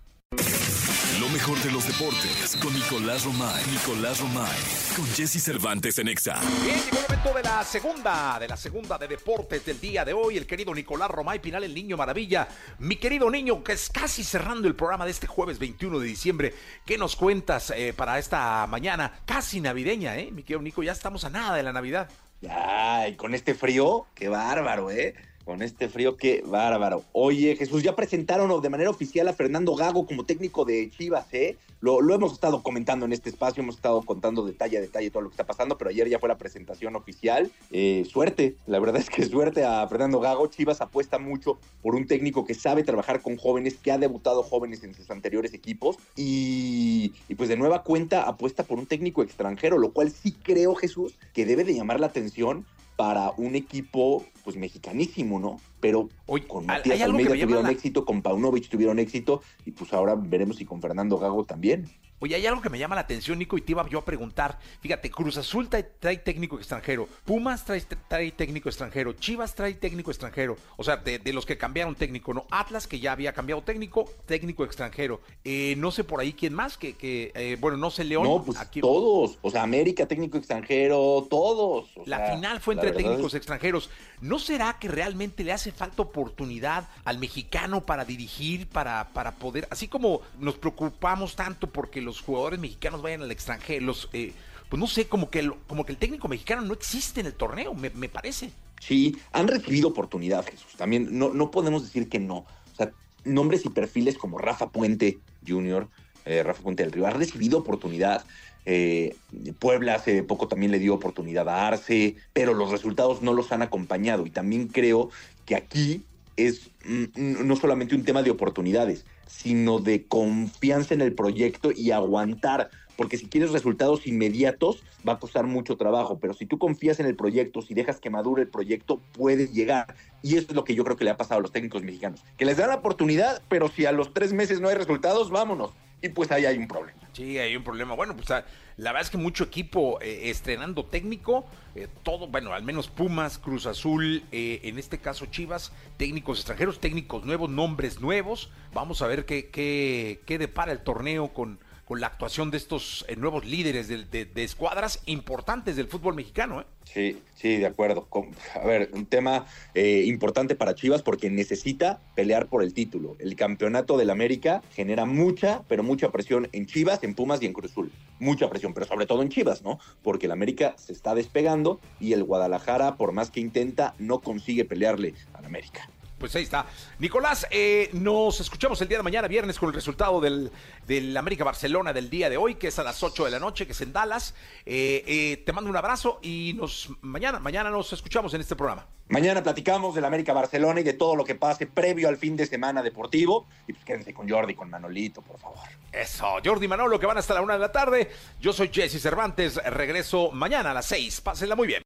Lo 1.16 1.28
mejor 1.30 1.58
de 1.62 1.72
los 1.72 1.84
deportes 1.86 2.56
con 2.62 2.72
Nicolás 2.72 3.24
Romay. 3.24 3.64
Nicolás 3.72 4.20
Romay. 4.20 4.58
Con 4.94 5.06
Jesse 5.06 5.42
Cervantes 5.42 5.98
en 5.98 6.06
Exa. 6.06 6.38
Bien, 6.62 6.76
llegó 6.76 6.98
el 6.98 7.02
momento 7.02 7.34
de 7.34 7.42
la 7.42 7.64
segunda, 7.64 8.38
de 8.38 8.46
la 8.46 8.56
segunda 8.56 8.98
de 8.98 9.08
deportes 9.08 9.64
del 9.64 9.80
día 9.80 10.04
de 10.04 10.12
hoy. 10.12 10.36
El 10.36 10.46
querido 10.46 10.72
Nicolás 10.72 11.10
Romay 11.10 11.40
Pinal, 11.40 11.64
el 11.64 11.74
niño 11.74 11.96
maravilla. 11.96 12.46
Mi 12.78 12.96
querido 12.96 13.30
niño, 13.30 13.64
que 13.64 13.72
es 13.72 13.88
casi 13.88 14.22
cerrando 14.22 14.68
el 14.68 14.76
programa 14.76 15.06
de 15.06 15.10
este 15.10 15.26
jueves 15.26 15.58
21 15.58 15.98
de 15.98 16.06
diciembre. 16.06 16.54
¿Qué 16.84 16.98
nos 16.98 17.16
cuentas 17.16 17.72
eh, 17.74 17.94
para 17.96 18.18
esta 18.18 18.66
mañana? 18.68 19.20
Casi 19.24 19.60
navideña, 19.60 20.16
¿eh? 20.18 20.30
Mi 20.30 20.42
querido 20.42 20.60
Nico, 20.60 20.82
ya 20.84 20.92
estamos 20.92 21.24
a 21.24 21.30
nada 21.30 21.56
de 21.56 21.62
la 21.64 21.72
Navidad. 21.72 22.08
Ay, 22.48 23.16
con 23.16 23.34
este 23.34 23.54
frío, 23.54 24.06
qué 24.14 24.28
bárbaro, 24.28 24.92
¿eh? 24.92 25.14
Con 25.48 25.62
este 25.62 25.88
frío, 25.88 26.18
qué 26.18 26.44
bárbaro. 26.44 27.04
Oye, 27.12 27.56
Jesús, 27.56 27.82
ya 27.82 27.96
presentaron 27.96 28.60
de 28.60 28.68
manera 28.68 28.90
oficial 28.90 29.28
a 29.28 29.32
Fernando 29.32 29.74
Gago 29.74 30.04
como 30.04 30.26
técnico 30.26 30.66
de 30.66 30.90
Chivas, 30.90 31.24
¿eh? 31.32 31.56
Lo, 31.80 32.00
hemos 32.12 32.34
estado 32.34 32.62
comentando 32.62 33.06
en 33.06 33.14
este 33.14 33.30
espacio, 33.30 33.62
hemos 33.62 33.76
estado 33.76 34.02
contando 34.02 34.44
detalle 34.44 34.76
a 34.76 34.82
detalle 34.82 35.10
todo 35.10 35.22
lo 35.22 35.30
que 35.30 35.32
está 35.32 35.46
pasando, 35.46 35.78
pero 35.78 35.88
ayer 35.88 36.06
ya 36.06 36.18
fue 36.18 36.28
la 36.28 36.36
presentación 36.36 36.96
oficial. 36.96 37.50
Eh, 37.70 38.06
suerte, 38.06 38.56
la 38.66 38.78
verdad 38.78 39.00
es 39.00 39.08
que 39.08 39.24
suerte 39.24 39.64
a 39.64 39.88
Fernando 39.88 40.20
Gago. 40.20 40.48
Chivas 40.48 40.82
apuesta 40.82 41.18
mucho 41.18 41.58
por 41.80 41.94
un 41.94 42.06
técnico 42.06 42.44
que 42.44 42.52
sabe 42.52 42.84
trabajar 42.84 43.22
con 43.22 43.38
jóvenes, 43.38 43.78
que 43.82 43.90
ha 43.90 43.96
debutado 43.96 44.42
jóvenes 44.42 44.84
en 44.84 44.92
sus 44.92 45.10
anteriores 45.10 45.54
equipos 45.54 45.96
y, 46.14 47.14
y 47.26 47.34
pues 47.36 47.48
de 47.48 47.56
nueva 47.56 47.84
cuenta 47.84 48.24
apuesta 48.24 48.64
por 48.64 48.78
un 48.78 48.84
técnico 48.84 49.22
extranjero, 49.22 49.78
lo 49.78 49.92
cual 49.92 50.10
sí 50.10 50.32
creo, 50.42 50.74
Jesús, 50.74 51.14
que 51.32 51.46
debe 51.46 51.64
de 51.64 51.72
llamar 51.72 52.00
la 52.00 52.08
atención 52.08 52.66
para 52.98 53.30
un 53.36 53.54
equipo 53.54 54.24
pues 54.42 54.56
mexicanísimo, 54.56 55.38
¿no? 55.38 55.60
Pero 55.78 56.08
Oye, 56.26 56.48
con 56.48 56.66
Matías 56.66 57.00
Almeida 57.00 57.30
tuvieron 57.30 57.62
la- 57.62 57.70
éxito, 57.70 58.04
con 58.04 58.22
Paunovic 58.22 58.68
tuvieron 58.68 58.98
éxito, 58.98 59.40
y 59.64 59.70
pues 59.70 59.92
ahora 59.92 60.16
veremos 60.16 60.56
si 60.56 60.64
con 60.64 60.82
Fernando 60.82 61.16
Gago 61.16 61.44
también. 61.44 61.86
Oye, 62.20 62.34
hay 62.34 62.46
algo 62.46 62.60
que 62.60 62.70
me 62.70 62.78
llama 62.78 62.94
la 62.94 63.02
atención, 63.02 63.38
Nico, 63.38 63.56
y 63.56 63.60
te 63.60 63.72
iba 63.72 63.88
yo 63.88 63.98
a 64.00 64.04
preguntar. 64.04 64.58
Fíjate, 64.80 65.10
Cruz 65.10 65.36
Azul 65.36 65.68
trae, 65.68 65.84
trae 65.84 66.16
técnico 66.18 66.58
extranjero, 66.58 67.08
Pumas 67.24 67.64
trae, 67.64 67.80
trae 68.08 68.32
técnico 68.32 68.68
extranjero, 68.68 69.12
Chivas 69.12 69.54
trae 69.54 69.74
técnico 69.74 70.10
extranjero. 70.10 70.56
O 70.76 70.84
sea, 70.84 70.96
de, 70.96 71.18
de 71.18 71.32
los 71.32 71.46
que 71.46 71.56
cambiaron 71.56 71.94
técnico, 71.94 72.34
¿no? 72.34 72.46
Atlas, 72.50 72.86
que 72.86 72.98
ya 73.00 73.12
había 73.12 73.32
cambiado 73.32 73.62
técnico, 73.62 74.10
técnico 74.26 74.64
extranjero. 74.64 75.20
Eh, 75.44 75.74
no 75.78 75.90
sé 75.90 76.02
por 76.04 76.20
ahí 76.20 76.32
quién 76.32 76.54
más, 76.54 76.76
que, 76.76 76.94
que 76.94 77.30
eh, 77.34 77.56
bueno, 77.60 77.76
no 77.76 77.90
sé, 77.90 78.04
León. 78.04 78.24
no, 78.24 78.42
pues 78.44 78.58
aquí- 78.58 78.80
todos, 78.80 79.38
o 79.42 79.50
sea, 79.50 79.62
América, 79.62 80.06
técnico 80.06 80.38
extranjero, 80.38 81.26
todos. 81.30 81.90
o 81.96 82.02
La 82.06 82.18
sea, 82.18 82.34
final 82.34 82.60
fue 82.60 82.74
entre 82.74 82.92
técnicos 82.92 83.32
es- 83.32 83.34
extranjeros. 83.34 83.90
¿No 84.20 84.40
será 84.40 84.78
que 84.80 84.88
realmente 84.88 85.44
le 85.44 85.52
hace 85.52 85.70
falta 85.70 86.02
oportunidad 86.02 86.88
al 87.04 87.18
mexicano 87.18 87.86
para 87.86 88.04
dirigir, 88.04 88.68
para, 88.68 89.10
para 89.12 89.36
poder, 89.36 89.68
así 89.70 89.86
como 89.86 90.22
nos 90.40 90.56
preocupamos 90.56 91.36
tanto 91.36 91.68
porque 91.68 92.00
los 92.08 92.22
jugadores 92.22 92.58
mexicanos 92.58 93.02
vayan 93.02 93.22
al 93.22 93.30
extranjero, 93.30 93.84
los, 93.84 94.08
eh, 94.14 94.32
pues 94.68 94.80
no 94.80 94.86
sé, 94.86 95.06
como 95.06 95.30
que, 95.30 95.40
el, 95.40 95.52
como 95.66 95.84
que 95.84 95.92
el 95.92 95.98
técnico 95.98 96.26
mexicano 96.26 96.62
no 96.62 96.72
existe 96.72 97.20
en 97.20 97.26
el 97.26 97.34
torneo, 97.34 97.74
me, 97.74 98.08
parece. 98.08 98.50
Sí, 98.80 99.16
han 99.32 99.46
recibido 99.46 99.88
oportunidad, 99.88 100.44
Jesús. 100.44 100.72
También 100.76 101.18
no, 101.18 101.34
no 101.34 101.50
podemos 101.50 101.82
decir 101.82 102.08
que 102.08 102.18
no. 102.18 102.38
O 102.38 102.76
sea, 102.76 102.92
nombres 103.24 103.64
y 103.66 103.68
perfiles 103.68 104.16
como 104.16 104.38
Rafa 104.38 104.70
Puente 104.70 105.18
Jr., 105.46 105.86
eh, 106.24 106.42
Rafa 106.42 106.62
Puente 106.62 106.82
del 106.82 106.92
Río, 106.92 107.06
ha 107.06 107.10
recibido 107.10 107.58
oportunidad. 107.58 108.24
Eh, 108.64 109.16
Puebla 109.58 109.94
hace 109.94 110.22
poco 110.22 110.48
también 110.48 110.72
le 110.72 110.78
dio 110.78 110.94
oportunidad 110.94 111.48
a 111.48 111.66
Arce, 111.66 112.16
pero 112.32 112.54
los 112.54 112.70
resultados 112.70 113.20
no 113.22 113.34
los 113.34 113.52
han 113.52 113.62
acompañado. 113.62 114.26
Y 114.26 114.30
también 114.30 114.68
creo 114.68 115.10
que 115.44 115.56
aquí 115.56 116.02
es 116.36 116.70
mm, 116.84 117.46
no 117.46 117.56
solamente 117.56 117.94
un 117.94 118.04
tema 118.04 118.22
de 118.22 118.30
oportunidades, 118.30 119.04
sino 119.28 119.78
de 119.78 120.06
confianza 120.06 120.94
en 120.94 121.00
el 121.00 121.14
proyecto 121.14 121.70
y 121.74 121.92
aguantar. 121.92 122.70
Porque 122.96 123.16
si 123.16 123.28
quieres 123.28 123.52
resultados 123.52 124.08
inmediatos, 124.08 124.82
va 125.08 125.12
a 125.12 125.18
costar 125.20 125.46
mucho 125.46 125.76
trabajo. 125.76 126.18
Pero 126.18 126.34
si 126.34 126.46
tú 126.46 126.58
confías 126.58 126.98
en 126.98 127.06
el 127.06 127.14
proyecto, 127.14 127.62
si 127.62 127.72
dejas 127.72 128.00
que 128.00 128.10
madure 128.10 128.42
el 128.42 128.48
proyecto, 128.48 129.00
puedes 129.12 129.52
llegar. 129.52 129.94
Y 130.20 130.36
eso 130.36 130.48
es 130.48 130.56
lo 130.56 130.64
que 130.64 130.74
yo 130.74 130.82
creo 130.82 130.96
que 130.96 131.04
le 131.04 131.10
ha 131.10 131.16
pasado 131.16 131.38
a 131.38 131.42
los 131.42 131.52
técnicos 131.52 131.84
mexicanos. 131.84 132.24
Que 132.36 132.44
les 132.44 132.56
dan 132.56 132.70
la 132.70 132.76
oportunidad, 132.76 133.40
pero 133.48 133.68
si 133.68 133.86
a 133.86 133.92
los 133.92 134.12
tres 134.12 134.32
meses 134.32 134.60
no 134.60 134.68
hay 134.68 134.74
resultados, 134.74 135.30
vámonos. 135.30 135.70
Y 136.00 136.08
pues 136.10 136.30
ahí 136.30 136.44
hay 136.44 136.56
un 136.58 136.68
problema. 136.68 136.98
Sí, 137.12 137.38
hay 137.38 137.56
un 137.56 137.64
problema. 137.64 137.94
Bueno, 137.94 138.14
pues 138.14 138.28
la 138.28 138.92
verdad 138.92 139.02
es 139.02 139.10
que 139.10 139.18
mucho 139.18 139.44
equipo 139.44 140.00
eh, 140.00 140.30
estrenando 140.30 140.84
técnico, 140.84 141.46
eh, 141.74 141.88
todo, 142.04 142.28
bueno, 142.28 142.52
al 142.52 142.62
menos 142.62 142.88
Pumas, 142.88 143.38
Cruz 143.38 143.66
Azul, 143.66 144.22
eh, 144.30 144.60
en 144.62 144.78
este 144.78 144.98
caso 144.98 145.26
Chivas, 145.26 145.72
técnicos 145.96 146.38
extranjeros, 146.38 146.78
técnicos 146.78 147.24
nuevos, 147.24 147.50
nombres 147.50 148.00
nuevos. 148.00 148.50
Vamos 148.72 149.02
a 149.02 149.08
ver 149.08 149.24
qué, 149.24 149.50
qué, 149.50 150.20
qué 150.26 150.38
depara 150.38 150.70
el 150.70 150.80
torneo 150.80 151.32
con, 151.32 151.58
con 151.88 152.02
la 152.02 152.08
actuación 152.08 152.50
de 152.50 152.58
estos 152.58 153.06
eh, 153.08 153.16
nuevos 153.16 153.46
líderes 153.46 153.88
de, 153.88 154.04
de- 154.04 154.26
de 154.26 154.44
escuadras 154.44 155.00
importantes 155.06 155.74
del 155.74 155.86
fútbol 155.88 156.14
mexicano. 156.14 156.60
¿eh? 156.60 156.64
Sí, 156.84 157.22
sí, 157.34 157.56
de 157.56 157.64
acuerdo. 157.64 158.04
Com- 158.10 158.30
A 158.54 158.66
ver, 158.66 158.90
un 158.92 159.06
tema 159.06 159.46
eh, 159.74 160.04
importante 160.06 160.54
para 160.54 160.74
Chivas 160.74 161.00
porque 161.02 161.30
necesita 161.30 161.98
pelear 162.14 162.48
por 162.48 162.62
el 162.62 162.74
título. 162.74 163.16
El 163.18 163.36
campeonato 163.36 163.96
del 163.96 164.10
América 164.10 164.60
genera 164.74 165.06
mucha, 165.06 165.62
pero 165.66 165.82
mucha 165.82 166.10
presión 166.10 166.50
en 166.52 166.66
Chivas, 166.66 167.02
en 167.02 167.14
Pumas 167.14 167.40
y 167.40 167.46
en 167.46 167.54
Cruzul. 167.54 167.90
Mucha 168.18 168.50
presión, 168.50 168.74
pero 168.74 168.84
sobre 168.84 169.06
todo 169.06 169.22
en 169.22 169.30
Chivas, 169.30 169.62
¿no? 169.62 169.80
Porque 170.02 170.26
el 170.26 170.32
América 170.32 170.74
se 170.76 170.92
está 170.92 171.14
despegando 171.14 171.80
y 172.00 172.12
el 172.12 172.22
Guadalajara, 172.22 172.96
por 172.96 173.12
más 173.12 173.30
que 173.30 173.40
intenta, 173.40 173.94
no 173.98 174.20
consigue 174.20 174.66
pelearle 174.66 175.14
al 175.32 175.46
América. 175.46 175.88
Pues 176.18 176.34
ahí 176.34 176.42
está. 176.42 176.66
Nicolás, 176.98 177.46
eh, 177.50 177.90
nos 177.92 178.40
escuchamos 178.40 178.80
el 178.82 178.88
día 178.88 178.98
de 178.98 179.04
mañana, 179.04 179.28
viernes, 179.28 179.56
con 179.58 179.68
el 179.68 179.74
resultado 179.74 180.20
del, 180.20 180.50
del 180.86 181.16
América 181.16 181.44
Barcelona 181.44 181.92
del 181.92 182.10
día 182.10 182.28
de 182.28 182.36
hoy, 182.36 182.56
que 182.56 182.68
es 182.68 182.78
a 182.80 182.82
las 182.82 183.00
8 183.02 183.26
de 183.26 183.30
la 183.30 183.38
noche, 183.38 183.66
que 183.66 183.72
es 183.72 183.80
en 183.82 183.92
Dallas. 183.92 184.34
Eh, 184.66 185.04
eh, 185.06 185.42
te 185.46 185.52
mando 185.52 185.70
un 185.70 185.76
abrazo 185.76 186.18
y 186.20 186.54
nos 186.56 186.90
mañana, 187.02 187.38
mañana 187.38 187.70
nos 187.70 187.92
escuchamos 187.92 188.34
en 188.34 188.40
este 188.40 188.56
programa. 188.56 188.86
Mañana 189.10 189.42
platicamos 189.42 189.94
del 189.94 190.04
América 190.04 190.32
Barcelona 190.32 190.80
y 190.80 190.82
de 190.82 190.92
todo 190.92 191.14
lo 191.14 191.24
que 191.24 191.36
pase 191.36 191.66
previo 191.66 192.08
al 192.08 192.16
fin 192.16 192.36
de 192.36 192.46
semana 192.46 192.82
deportivo. 192.82 193.46
Y 193.68 193.72
pues 193.72 193.84
quédense 193.84 194.12
con 194.12 194.28
Jordi, 194.28 194.54
con 194.54 194.68
Manolito, 194.68 195.22
por 195.22 195.38
favor. 195.38 195.58
Eso, 195.92 196.36
Jordi 196.44 196.66
Manolo, 196.66 196.98
que 196.98 197.06
van 197.06 197.16
hasta 197.16 197.32
la 197.32 197.42
una 197.42 197.54
de 197.54 197.60
la 197.60 197.72
tarde. 197.72 198.10
Yo 198.40 198.52
soy 198.52 198.70
Jesse 198.72 199.00
Cervantes, 199.00 199.54
regreso 199.56 200.32
mañana 200.32 200.72
a 200.72 200.74
las 200.74 200.86
6. 200.86 201.20
Pásenla 201.20 201.54
muy 201.54 201.68
bien. 201.68 201.82